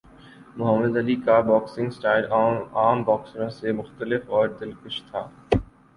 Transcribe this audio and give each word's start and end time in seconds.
محمد 0.57 0.95
علی 0.97 1.15
کا 1.17 1.39
boxing 1.41 1.89
style 1.89 2.25
عام 2.31 3.03
باکسروں 3.03 3.49
سے 3.59 3.71
مختلف 3.73 4.29
اور 4.29 4.47
دلکش 4.61 5.01
تھا 5.03 5.27